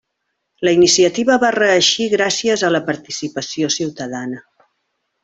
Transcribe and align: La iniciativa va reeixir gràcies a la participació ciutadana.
La 0.67 0.71
iniciativa 0.77 1.35
va 1.43 1.51
reeixir 1.57 2.07
gràcies 2.15 2.63
a 2.71 2.75
la 2.77 2.81
participació 2.91 3.71
ciutadana. 3.77 4.43